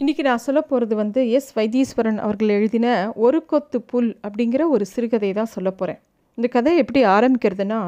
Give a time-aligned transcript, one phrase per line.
[0.00, 5.32] இன்றைக்கி நான் சொல்ல போகிறது வந்து எஸ் வைத்தீஸ்வரன் அவர்கள் எழுதின ஒரு கொத்து புல் அப்படிங்கிற ஒரு சிறுகதை
[5.32, 5.98] தான் சொல்ல போகிறேன்
[6.38, 7.80] இந்த கதை எப்படி ஆரம்பிக்கிறதுனா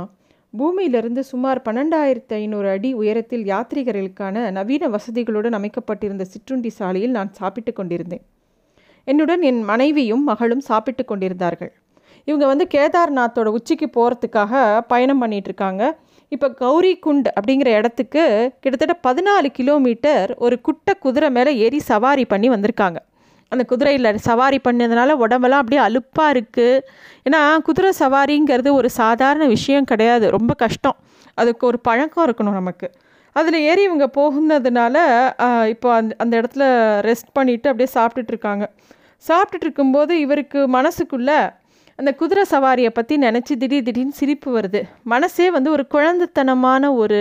[0.55, 8.25] பூமியிலிருந்து சுமார் பன்னெண்டாயிரத்து ஐநூறு அடி உயரத்தில் யாத்ரீகர்களுக்கான நவீன வசதிகளுடன் அமைக்கப்பட்டிருந்த சிற்றுண்டி சாலையில் நான் சாப்பிட்டு கொண்டிருந்தேன்.
[9.07, 11.73] என்னுடன் என் மனைவியும் மகளும் சாப்பிட்டு கொண்டிருந்தார்கள்.
[12.29, 15.83] இவங்க வந்து கேதார்நாத்தோட உச்சிக்கு போகிறதுக்காக பயணம் பண்ணிகிட்ருக்காங்க
[16.35, 18.23] இப்போ கௌரி குண்ட் அப்படிங்கிற இடத்துக்கு
[18.63, 22.99] கிட்டத்தட்ட பதினாலு கிலோமீட்டர் ஒரு குட்டை குதிரை மேலே ஏறி சவாரி பண்ணி வந்திருக்காங்க.
[23.53, 26.81] அந்த குதிரையில் சவாரி பண்ணதுனால உடம்பெல்லாம் அப்படியே அலுப்பாக இருக்குது
[27.27, 30.27] ஏன்னா குதிரை சவாரிங்கிறது ஒரு சாதாரண விஷயம் கிடையாது.
[30.37, 30.97] ரொம்ப கஷ்டம்.
[31.43, 32.89] அதுக்கு ஒரு பழக்கம் இருக்கணும் நமக்கு.
[33.37, 34.97] அதில் ஏறி இவங்க போகுனதுனால
[35.75, 36.65] இப்போ அந்த அந்த இடத்துல
[37.09, 38.65] ரெஸ்ட் பண்ணிவிட்டு அப்படியே சாப்பிட்டுட்டு இருக்காங்க.
[39.29, 41.39] சாப்பிட்டுட்டு இருக்கும்போது இவருக்கு மனசுக்குள்ளே
[42.03, 44.81] அந்த குதிரை சவாரியை பற்றி நினச்சி திடீர் திடீர்னு சிரிப்பு வருது.
[45.13, 47.19] மனசே வந்து ஒரு குழந்தைத்தனமான ஒரு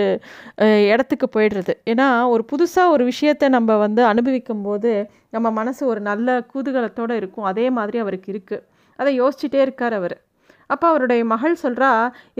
[0.92, 1.72] இடத்துக்கு போயிடுறது.
[1.92, 4.92] ஏன்னா ஒரு புதுசாக ஒரு விஷயத்தை நம்ம வந்து அனுபவிக்கும் போது
[5.36, 7.48] நம்ம மனசு ஒரு நல்ல குதூகலத்தோடு இருக்கும்.
[7.52, 8.64] அதே மாதிரி அவருக்கு இருக்குது
[8.98, 10.16] அதை யோசிச்சுட்டே இருக்கார் அவர்.
[10.72, 11.90] அப்போ அவருடைய மகள் சொல்கிறா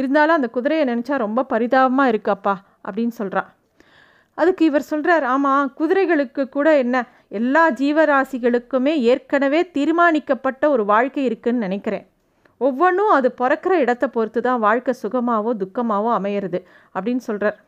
[0.00, 2.54] இருந்தாலும் அந்த குதிரையை நினச்சா ரொம்ப பரிதாபமாக இருக்காப்பா
[2.86, 3.42] அப்படின்னு சொல்கிறா
[4.38, 6.96] அதுக்கு இவர் சொல்கிறார் ஆமாம் குதிரைகளுக்கு கூட என்ன?
[7.40, 12.06] எல்லா ஜீவராசிகளுக்குமே ஏற்கனவே தீர்மானிக்கப்பட்ட ஒரு வாழ்க்கை இருக்குன்னு நினைக்கிறேன்.
[12.68, 16.58] ஒவ்வொன்றும் அது பிறக்கிற இடத்த பொறுத்து தான் வாழ்க்கை சுகமாகவோ துக்கமாகவோ அமையிறது
[16.96, 17.58] அப்படின்னு சொல்கிறார்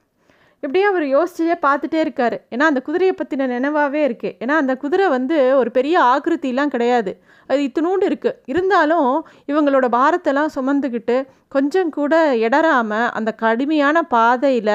[0.62, 2.34] இப்படியே அவர் யோசிச்சே பார்த்துட்டே இருக்கார்.
[2.52, 7.12] ஏன்னா அந்த குதிரையை பற்றின நினைவாகவே இருக்குது ஏன்னா அந்த குதிரை வந்து ஒரு பெரிய ஆக்கிருத்திலாம் கிடையாது.
[7.48, 9.10] அது இத்தினூண்டு இருக்குது இருந்தாலும்
[9.50, 11.16] இவங்களோட பாரத்தெல்லாம் சுமந்துக்கிட்டு
[11.56, 12.14] கொஞ்சம் கூட
[12.46, 14.72] இடராமல் அந்த கடுமையான பாதையில்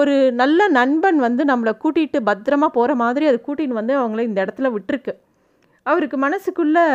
[0.00, 4.70] ஒரு நல்ல நண்பன் வந்து நம்மளை கூட்டிகிட்டு பத்திரமா போகிற மாதிரி அது கூட்டின்னு வந்து அவங்கள இந்த இடத்துல
[4.76, 5.14] விட்டுருக்கு.
[5.86, 6.86] அவருக்கு மனசுக்குள்ளே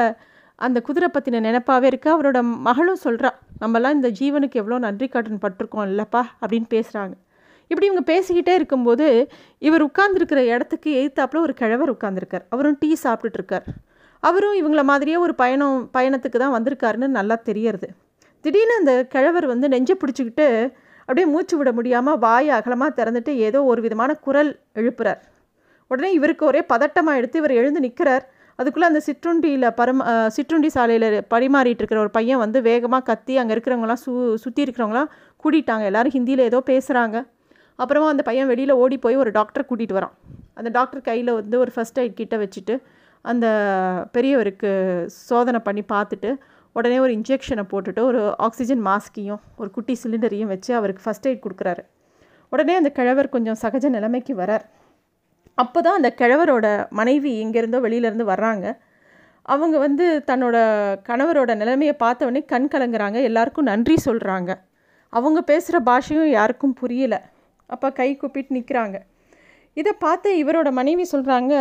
[0.60, 5.88] அந்த குதிரை பற்றின நினப்பாகவே இருக்குது அவரோட மகளும் சொல்கிறா நம்மலாம் இந்த ஜீவனுக்கு எவ்வளோ நன்றி கடன் பட்டிருக்கோம்
[5.90, 7.16] இல்லைப்பா அப்படின்னு பேசுகிறாங்க
[7.72, 9.06] இப்படி இவங்க பேசிக்கிட்டே இருக்கும்போது
[9.62, 13.68] இவர் உட்கார்ந்துருக்கிற இடத்துக்கு எதிர்த்தாப்புல ஒரு கிழவர் உட்காந்துருக்கார் அவரும் டீ சாப்பிட்டுட்ருக்கார்
[14.24, 17.88] அவரும் இவங்கள மாதிரியே ஒரு பயணம் பயணத்துக்கு தான் வந்திருக்காருன்னு நல்லா தெரியறது.
[18.46, 20.48] திடீர்னு அந்த கிழவர் வந்து நெஞ்சை பிடிச்சிக்கிட்டு
[21.00, 25.20] அப்படியே மூச்சு விட முடியாமல் வாயை அகலமாக திறந்துட்டு ஏதோ ஒரு விதமான குரல் எழுப்புறார்.
[25.92, 28.24] உடனே இவருக்கு ஒரே பதட்டமாக எடுத்து இவர் எழுந்து நிற்கிறார்
[28.60, 30.04] அதுக்குள்ளே அந்த சிற்றுண்டியில் பரம
[30.36, 34.12] சிற்றுண்டி சாலையில் பரிமாறிட்டு இருக்கிற ஒரு பையன் வந்து வேகமாக கத்தி அங்கே இருக்கிறவங்களாம் சு
[34.44, 35.10] சுற்றி இருக்கிறவங்களாம்
[35.44, 35.84] கூட்டிட்டாங்க.
[35.90, 37.18] எல்லோரும் ஹிந்தியில் ஏதோ பேசுகிறாங்க
[37.84, 40.14] அப்புறமா அந்த பையன் வெளியில் ஓடி போய் ஒரு டாக்டர் கூட்டிகிட்டு வரான்.
[40.60, 42.76] அந்த டாக்டர் கையில் வந்து ஒரு ஃபஸ்ட் எய்ட் கிட்ட வச்சுட்டு
[43.26, 43.46] அந்த
[44.16, 44.72] பெரியவருக்கு
[45.30, 46.30] சோதனை பண்ணி பார்த்துட்டு
[46.76, 51.84] உடனே ஒரு இன்ஜெக்ஷனை போட்டுட்டு ஒரு ஆக்சிஜன் மாஸ்கையும் ஒரு குட்டி சிலிண்டரையும் வச்சு அவருக்கு ஃபஸ்ட் எய்ட் கொடுக்குறாரு.
[52.54, 54.66] உடனே அந்த கிழவர் கொஞ்சம் சகஜ நிலைமைக்கு வரார்.
[55.58, 56.68] அப்போ தான் அந்த கிழவரோட
[57.00, 58.66] மனைவி இங்கேருந்தோ வெளியிலேருந்து வர்றாங்க.
[59.54, 60.58] அவங்க வந்து தன்னோட
[61.10, 63.18] கணவரோட நிலைமையை பார்த்தவொடனே கண் கலங்குறாங்க.
[63.30, 64.52] எல்லாருக்கும் நன்றி சொல்கிறாங்க
[65.14, 67.20] அவங்க பேசுகிற பாஷையும் யாருக்கும் புரியலை.
[67.70, 68.98] அப்போ கை கூப்பிட்டு நிற்கிறாங்க
[69.78, 71.54] இதை பார்த்து இவரோட மனைவி சொல்கிறாங்க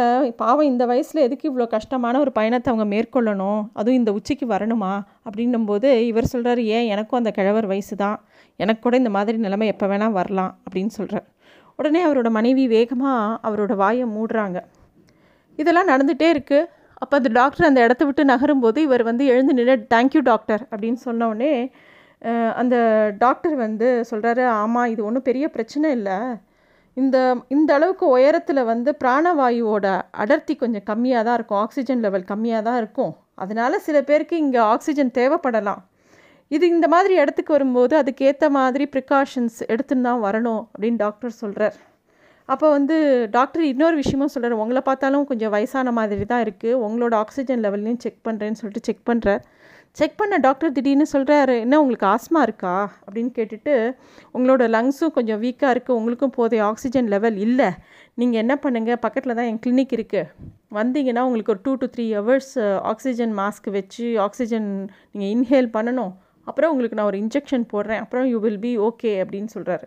[0.42, 3.62] பாவம் இந்த வயசில் எதுக்கு இவ்வளோ கஷ்டமான ஒரு பயணத்தை அவங்க மேற்கொள்ளணும்?
[3.78, 4.92] அதுவும் இந்த உச்சிக்கு வரணுமா?
[5.26, 8.18] அப்படின்னும்போது இவர் சொல்கிறார் ஏன் எனக்கும் அந்த கிழவர் வயசு தான்
[8.60, 10.52] எனக்கு கூட இந்த மாதிரி நிலைமை எப்போ வேணால் வரலாம்.
[10.66, 11.26] அப்படின்னு சொல்கிறார்
[11.78, 14.58] உடனே அவரோட மனைவி வேகமாக அவரோட வாயை மூடுறாங்க.
[15.60, 16.68] இதெல்லாம் நடந்துகிட்டே இருக்குது
[17.02, 21.52] அப்போ அந்த டாக்டர் அந்த இடத்த விட்டு நகரும்போது இவர் வந்து எழுந்து நின்று தேங்க்யூ டாக்டர் அப்படின்னு சொன்னோடனே
[22.60, 22.76] அந்த
[23.22, 26.18] டாக்டர் வந்து சொல்கிறாரு ஆமாம் இது ஒன்றும் பெரிய பிரச்சனை இல்லை.
[26.96, 27.16] இந்த
[27.54, 29.86] இந்த அளவுக்கு உயரத்தில் வந்து பிராணவாயுவோட
[30.22, 31.60] அடர்த்தி கொஞ்சம் கம்மியாக தான் இருக்கும்.
[31.64, 33.12] ஆக்சிஜன் லெவல் கம்மியாக தான் இருக்கும்.
[33.42, 35.82] அதனால் சில பேருக்கு இங்கே ஆக்சிஜன் தேவைப்படலாம்.
[36.54, 41.76] இது இந்த மாதிரி இடத்துக்கு வரும்போது அதுக்கேற்ற மாதிரி ப்ரிகாஷன்ஸ் எடுத்துன்னு தான் வரணும் அப்படின்னு டாக்டர் சொல்கிறார்
[42.48, 42.96] அப்போ வந்து
[43.36, 48.24] டாக்டர் இன்னொரு விஷயமும் சொல்கிறார் உங்களை பார்த்தாலும் கொஞ்சம் வயசான மாதிரி தான் இருக்குது உங்களோட ஆக்சிஜன் லெவல்லையும் செக்
[48.26, 49.42] பண்ணுறேன்னு சொல்லிட்டு செக் பண்ணுறார்
[49.96, 52.72] செக் பண்ண டாக்டர் திடீர்னு சொல்கிறாரு என்ன உங்களுக்கு ஆஸ்மா இருக்கா?
[53.04, 53.74] அப்படின்னு கேட்டுட்டு
[54.34, 57.68] உங்களோட லங்ஸும் கொஞ்சம் வீக்காக இருக்குது உங்களுக்கும் போதைய ஆக்சிஜன் லெவல் இல்லை.
[58.20, 60.30] நீங்கள் என்ன பண்ணுங்கள் பக்கத்தில் தான் என் கிளினிக் இருக்குது
[60.78, 62.52] வந்தீங்கன்னா உங்களுக்கு ஒரு two to three hours
[62.92, 64.68] oxygen mask வச்சு ஆக்சிஜன்
[65.12, 66.12] நீங்கள் இன்ஹேல் பண்ணணும்.
[66.44, 68.00] அப்புறம் உங்களுக்கு நான் ஒரு இன்ஜெக்ஷன் போடுறேன்.
[68.04, 69.86] அப்புறம் யூ வில் பி ஓகே அப்படின்னு சொல்கிறாரு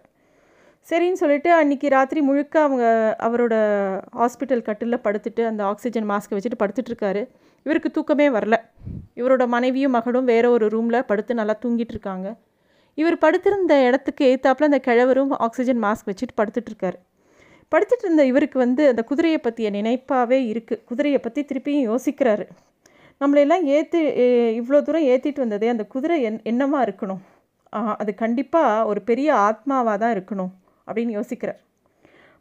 [0.88, 2.84] சரின்னு சொல்லிட்டு அன்றைக்கி ராத்திரி முழுக்க அவங்க
[3.28, 3.56] அவரோட
[4.20, 7.22] ஹாஸ்பிட்டல் கட்டில் படுத்துட்டு அந்த ஆக்சிஜன் மாஸ்க்கை வச்சுட்டு படுத்துட்ருக்காரு
[7.66, 8.56] இவருக்கு தூக்கமே வரல.
[9.16, 12.28] இவரோட மனைவியும் மகளும் வேற ஒரு ரூமில் படுத்து நல்லா தூங்கிட்டு இருக்காங்க.
[12.98, 16.98] இவர் படுத்திருந்த இடத்துக்கு ஏத்தாப்பில் அந்த கிழவரும் ஆக்சிஜன் மாஸ்க் வச்சுட்டு படுத்துட்ருக்காரு
[17.74, 22.46] படுத்துட்டு இருந்த இவருக்கு வந்து அந்த குதிரையை பற்றிய நினைப்பாகவே இருக்குது குதிரையை பற்றி திருப்பியும் யோசிக்கிறாரு.
[23.22, 24.00] நம்மளையெல்லாம் ஏற்றி
[24.60, 27.22] இவ்வளோ தூரம் ஏற்றிட்டு வந்ததே அந்த குதிரை என் என்னமாக இருக்கணும்?
[28.02, 30.52] அது கண்டிப்பாக ஒரு பெரிய ஆத்மாவாக தான் இருக்கணும்
[30.88, 31.60] அப்படின்னு யோசிக்கிறார்.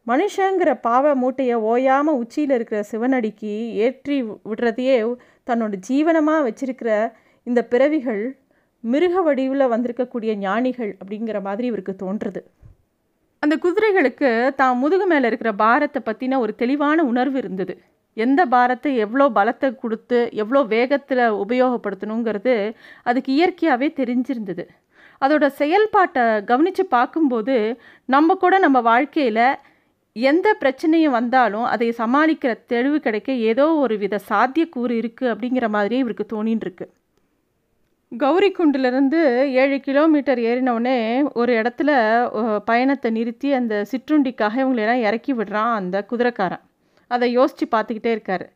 [0.07, 3.55] மனுஷங்கிற பாவ மூட்டையை ஓயாமல் உச்சியில் இருக்கிற சிவனடிக்கு
[3.87, 4.17] ஏற்றி
[4.51, 4.97] விடுறதையே
[5.51, 6.91] தன்னோட ஜீவனமாக வச்சிருக்கிற
[7.47, 8.23] இந்த பிறவிகள்
[8.85, 12.41] மிருக வடிவில் வந்திருக்கக்கூடிய ஞானிகள் அப்படிங்கிற மாதிரி இவருக்கு தோன்றுறது
[13.43, 14.31] அந்த குதிரைகளுக்கு
[14.61, 17.75] தான் முதுகு மேலே இருக்கிற பாரத்தை பற்றின ஒரு தெளிவான உணர்வு இருந்தது.
[18.17, 22.57] எந்த பாரத்தை எவ்வளோ பலத்தை கொடுத்து எவ்வளோ வேகத்தில் உபயோகப்படுத்தணுங்கிறது
[23.03, 24.65] அதுக்கு இயற்கையாகவே தெரிஞ்சிருந்தது.
[25.23, 27.57] அதோட செயல்பாட்டை கவனித்து பார்க்கும்போது
[28.09, 29.47] நம்ம கூட நம்ம வாழ்க்கையில்
[30.17, 36.27] எந்த பிரச்சனையும் வந்தாலும் அதை சமாளிக்கிற தெளிவு கிடைக்க ஏதோ ஒரு வித சாத்தியக்கூறு இருக்குது அப்படிங்கிற மாதிரியே இவருக்கு
[36.35, 36.87] தோணின்னு இருக்கு
[38.13, 39.21] கௌரி குண்டிலிருந்து
[39.63, 40.99] ஏழு கிலோமீட்டர் ஏறினவுடனே
[41.33, 41.91] ஒரு இடத்துல
[42.65, 46.65] பயணத்தை நிறுத்தி அந்த சிற்றுண்டிக்காக இவங்களெல்லாம் இறக்கி விடுறான் அந்த குதிரைக்காரன்.
[47.09, 48.53] அதை யோசித்து பார்த்துக்கிட்டே இருக்கார்.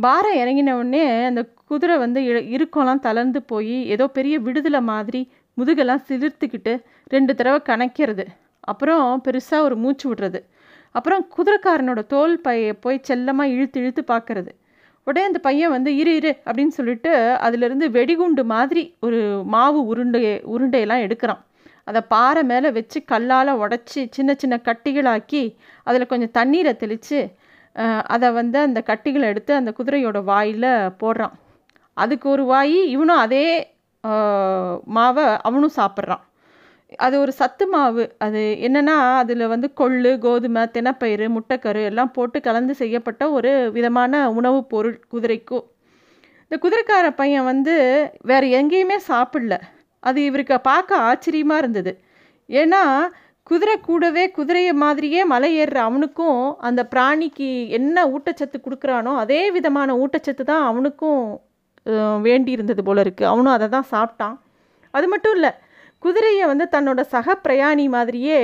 [0.00, 6.02] பாரம் இறங்கின உடனே அந்த குதிரை வந்து இ- இறுக்கம்லாம் தளர்ந்து போய் ஏதோ பெரிய விடுதலை மாதிரி முதுகெல்லாம்
[6.08, 8.26] சிலிர்த்துக்கிட்டு ரெண்டு தடவை கணக்கிறது.
[8.60, 10.44] அப்புறம் பெருசாக ஒரு மூச்சு விடுறது.
[10.90, 14.48] அப்புறம் குதிரைக்காரனோட தோல் பையை போய் செல்லமாக இழுத்து இழுத்து பார்க்கறது.
[15.04, 21.10] உடனே அந்த பையன் வந்து இரு இரு அப்படின்னு சொல்லிட்டு அதிலிருந்து வெடிகுண்டு மாதிரி ஒரு மாவு உருண்டை உருண்டையெல்லாம்
[21.10, 21.38] எடுக்கிறான்.
[21.84, 27.34] அதை பாறை மேலே வச்சு கல்லால் உடச்சி சின்ன சின்ன கட்டிகளாக்கி அதில் கொஞ்சம் தண்ணீரை தெளித்து
[28.06, 30.68] அதை வந்து அந்த கட்டிகளை எடுத்து அந்த குதிரையோட வாயில்
[31.02, 31.34] போடுறான்.
[31.96, 33.46] அதுக்கு ஒரு வாய் இவனும் அதே
[34.96, 36.22] மாவை அவனும் சாப்பிட்றான்.
[36.98, 38.04] அது ஒரு சத்து மாவு.
[38.18, 44.68] அது என்னென்னா அதில் வந்து கொள்ளு கோதுமை தினப்பயிறு முட்டைக்கரு எல்லாம் போட்டு கலந்து செய்யப்பட்ட ஒரு விதமான உணவுப்
[44.68, 45.64] பொருள் குதிரைக்கும்
[46.44, 47.74] இந்த குதிரைக்கார பையன் வந்து
[48.22, 49.54] வேறு எங்கேயுமே சாப்பிடல.
[50.02, 51.92] அது இவருக்கு பார்க்க ஆச்சரியமாக இருந்தது.
[52.48, 52.82] ஏன்னா
[53.50, 57.48] குதிரை கூடவே குதிரையை மாதிரியே மலை ஏறுற அவனுக்கும் அந்த பிராணிக்கு
[57.78, 61.22] என்ன ஊட்டச்சத்து கொடுக்குறானோ அதே விதமான ஊட்டச்சத்து தான் அவனுக்கும்
[62.26, 64.36] வேண்டி இருந்தது போல இருக்குது அவனும் அதை தான் சாப்பிட்டான்.
[64.96, 65.52] அது மட்டும் இல்லை
[66.04, 68.38] குதிரையை வந்து தன்னோட சக பிரயாணி மாதிரியே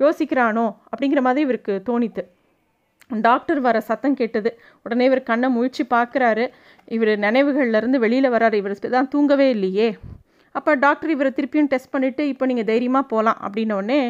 [0.00, 2.22] யோசிக்கிறானோ அப்படிங்கிற மாதிரி இவருக்கு தோணித்து.
[3.28, 4.50] டாக்டர் வர சத்தம் கேட்டது.
[4.84, 6.44] உடனே இவர் கண்ணை முழிச்சு பார்க்குறாரு.
[6.96, 9.88] இவர் நினைவுகள்லேருந்து வெளியில் வராரு இவர் தான் தூங்கவே இல்லையே.
[10.54, 14.00] அப்போ டாக்டர் இவரை திருப்பியும் டெஸ்ட் பண்ணிவிட்டு இப்போ நீங்கள் தைரியமாக போகலாம் அப்படின்னோடனே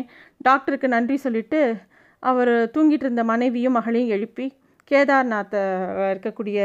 [0.48, 1.60] டாக்டருக்கு நன்றி சொல்லிவிட்டு
[2.22, 4.46] அவர் தூங்கிட்டு இருந்த மனைவியும் மகளையும் எழுப்பி
[4.90, 5.60] கேதார்நாத்தை
[6.12, 6.58] இருக்கக்கூடிய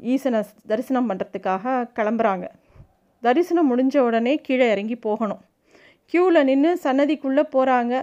[0.00, 0.40] ஈசனை
[0.70, 2.46] தரிசனம் பண்ணுறதுக்காக கிளம்புறாங்க.
[3.22, 5.42] தரிசனம் முடிஞ்ச உடனே கீழே இறங்கி போகணும்.
[6.12, 7.94] க்யூவில் நின்று சன்னதிக்குள்ளே போகிறாங்க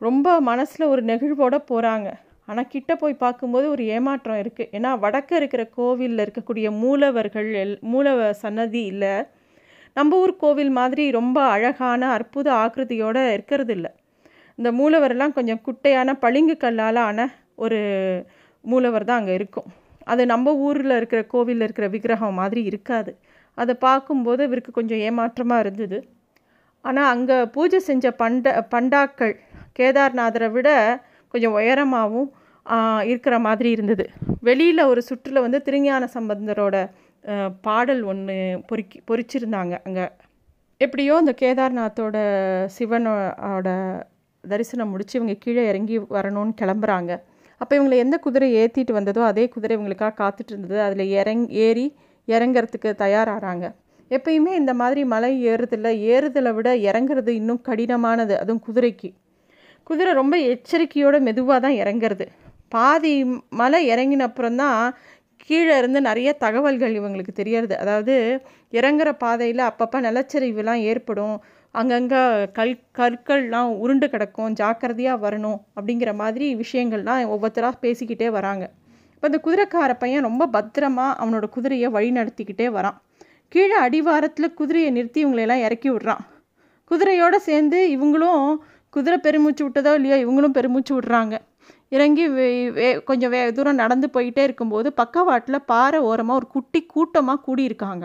[0.00, 2.08] ரொம்ப மனசில் ஒரு நெகிழ்வோடு போகிறாங்க
[2.48, 8.30] ஆனால் கிட்ட போய் பார்க்கும்போது ஒரு ஏமாற்றம் இருக்குது ஏன்னா வடக்கு இருக்கிற கோவிலில் இருக்கக்கூடிய மூலவர்கள் எல் மூலவ
[8.42, 9.14] சன்னதி இல்லை.
[9.96, 13.90] நம்ம ஊர் கோவில் மாதிரி ரொம்ப அழகான அற்புத ஆகிருதியோடு இருக்கிறது இல்லை
[14.58, 17.26] இந்த மூலவரெல்லாம் கொஞ்சம் குட்டையான பளிங்கு கல்லால் ஆன
[17.64, 17.78] ஒரு
[18.64, 19.68] மூலவர் தான் அங்கே இருக்கும்.
[20.12, 23.12] அது நம்ம ஊரில் இருக்கிற கோவிலில் இருக்கிற விக்கிரகம் மாதிரி இருக்காது.
[23.58, 25.98] அதை பார்க்கும்போது இவருக்கு கொஞ்சம் ஏமாற்றமாக இருந்தது.
[26.84, 29.34] ஆனால் அங்கே பூஜை செஞ்ச பண்ட பண்டாக்கள்
[29.78, 30.68] கேதார்நாதரை விட
[31.34, 32.30] கொஞ்சம் உயரமாகவும்
[33.10, 34.04] இருக்கிற மாதிரி இருந்தது.
[34.48, 36.76] வெளியில் ஒரு சுற்றில் வந்து திருஞான சம்பந்தரோட
[37.66, 38.36] பாடல் ஒன்று
[38.68, 40.06] பொறிக்கி பொறிச்சிருந்தாங்க அங்கே.
[40.80, 42.16] எப்படியோ அந்த கேதார்நாத்தோட
[42.76, 43.68] சிவனோட
[44.44, 47.12] தரிசனம் முடித்து இவங்க கீழே இறங்கி வரணும்னு கிளம்புறாங்க.
[47.60, 50.78] அப்போ இவங்களை எந்த குதிரை ஏற்றிட்டு வந்ததோ அதே குதிரை இவங்களுக்காக காத்துட்டு இருந்தது.
[50.80, 51.86] அதில் இறங் ஏறி
[52.28, 53.66] இறங்கிறதுக்கு தயாராகிறாங்க
[54.10, 58.34] எப்பயுமே இந்த மாதிரி மலை ஏறுறதில்ல ஏறுதலை விட இறங்குறது இன்னும் கடினமானது.
[58.42, 59.08] அதுவும் குதிரைக்கு.
[59.84, 62.26] குதிரை ரொம்ப எச்சரிக்கையோட மெதுவாக தான் இறங்குறது.
[62.68, 63.14] பாதி
[63.60, 64.76] மலை இறங்கின அப்புறம் தான்
[65.46, 68.14] கீழே இருந்து நிறைய தகவல்கள் இவங்களுக்கு தெரியறது அதாவது
[68.72, 71.36] இறங்குற பாதையில் அப்பப்போ நிலச்சரிவுலாம் ஏற்படும்.
[71.74, 72.20] அங்கங்கே
[72.58, 74.52] கல் கற்கள்லாம் உருண்டு கிடக்கும்.
[74.52, 78.64] ஜாக்கிரதையாக வரணும் அப்படிங்கிற மாதிரி விஷயங்கள்லாம் ஒவ்வொருத்தராக பேசிக்கிட்டே வராங்க.
[79.14, 82.98] இப்போ அந்த குதிரைக்கார பையன் ரொம்ப பத்திரமா அவனோட குதிரையை வழி நடத்திக்கிட்டே வரான்.
[83.48, 86.22] கீழே அடிவாரத்தில் குதிரையை நிறுத்தி இவங்களையெல்லாம் இறக்கி விட்றான்.
[86.90, 88.44] குதிரையோடு சேர்ந்து இவங்களும்
[88.90, 91.34] குதிரை பெருமூச்சு விட்டதோ இல்லையோ இவங்களும் பெருமூச்சு விடுறாங்க.
[91.88, 97.42] இறங்கி வே- வே- கொஞ்சம் வே தூரம் நடந்து போயிட்டே இருக்கும்போது பக்கவாட்டில் பாறை ஓரமாக ஒரு குட்டி கூட்டமாக
[97.46, 98.02] கூடியிருக்காங்க.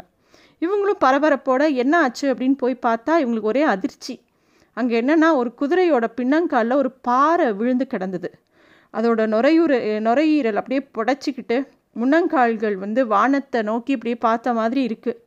[0.61, 2.33] இவங்களும் பரபரப்போட என்ன ஆச்சு?
[2.33, 4.21] அப்படின்னு போய் பார்த்தா இவங்களுக்கு ஒரே அதிர்ச்சி.
[4.73, 8.31] அங்கே என்னன்னா ஒரு குதிரையோட பின்னங்காலில் ஒரு பாறை விழுந்து கிடந்தது.
[8.93, 11.67] அதோட நுரையுற நுரையீரல் அப்படியே புடச்சிக்கிட்டு
[11.99, 15.17] முன்னங்கால்கள் வந்து வானத்தை நோக்கி இப்படியே பார்த்த மாதிரி இருக்குது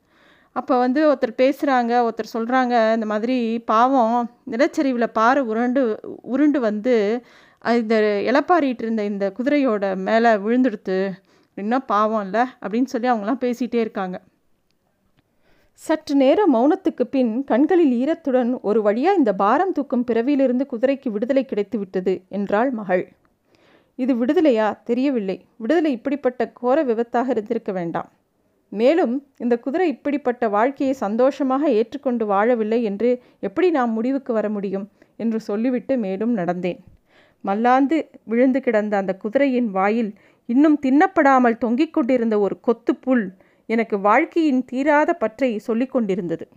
[0.52, 7.24] அப்போ வந்து ஒருத்தர் பேசுகிறாங்க ஒருத்தர் சொல்கிறாங்க இந்த மாதிரி பாவம் நிலச்சரிவில் பாறை உருண்டு உருண்டு வந்து
[7.64, 7.94] இந்த
[8.26, 11.10] இளப்பாரிட்டு இருந்த இந்த குதிரையோட மேலே விழுந்துடுத்து
[11.54, 12.40] இன்னும் பாவம் இல்லை?
[12.60, 14.20] அப்படின்னு சொல்லி அவங்களாம் பேசிகிட்டே இருக்காங்க.
[15.72, 21.78] சற்று நேரம் மௌனத்துக்கு பின் கண்களில் ஈரத்துடன் ஒரு வழியாக இந்த பாரம் தூக்கும் பிறவியிலிருந்து குதிரைக்கு விடுதலை கிடைத்து
[21.78, 23.12] விட்டது என்றாள் மகள்.
[23.96, 24.82] இது விடுதலையா?
[24.84, 25.44] தெரியவில்லை.
[25.56, 28.08] விடுதலை இப்படிப்பட்ட கோர விபத்தாக இருந்திருக்க வேண்டாம்.
[28.68, 34.90] மேலும் இந்த குதிரை இப்படிப்பட்ட வாழ்க்கையை சந்தோஷமாக ஏற்றுக்கொண்டு வாழவில்லை என்று எப்படி நாம் முடிவுக்கு வர முடியும்?
[35.16, 36.78] என்று சொல்லிவிட்டு மேலும் நடந்தேன்.
[37.40, 40.10] மல்லாந்து விழுந்து கிடந்த அந்த குதிரையின் வாயில்
[40.48, 43.26] இன்னும் தின்னப்படாமல் தொங்கிக் கொண்டிருந்த ஒரு கொத்து புல்
[43.68, 46.48] எனக்கு வாழ்க்கையின் தீராத பற்றை சொல்லிக் கொண்டிருந்தது.